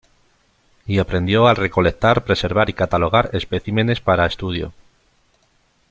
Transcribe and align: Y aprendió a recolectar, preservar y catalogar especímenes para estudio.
Y 0.87 0.97
aprendió 0.97 1.45
a 1.47 1.53
recolectar, 1.53 2.23
preservar 2.23 2.71
y 2.71 2.73
catalogar 2.73 3.29
especímenes 3.33 4.01
para 4.01 4.25
estudio. 4.25 4.73